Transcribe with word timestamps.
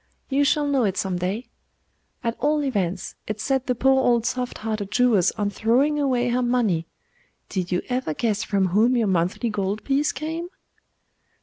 You 0.29 0.43
shall 0.43 0.65
know 0.65 0.83
it 0.83 0.97
some 0.97 1.19
day. 1.19 1.45
At 2.23 2.35
all 2.39 2.63
events, 2.63 3.13
it 3.27 3.39
set 3.39 3.67
the 3.67 3.75
poor 3.75 3.99
old 4.03 4.25
soft 4.25 4.57
hearted 4.57 4.89
Jewess 4.89 5.29
on 5.33 5.51
throwing 5.51 5.99
away 5.99 6.29
her 6.29 6.41
money. 6.41 6.87
Did 7.49 7.71
you 7.71 7.83
ever 7.87 8.15
guess 8.15 8.41
from 8.43 8.69
whom 8.69 8.97
your 8.97 9.05
monthly 9.05 9.51
gold 9.51 9.83
piece 9.83 10.11
came? 10.11 10.47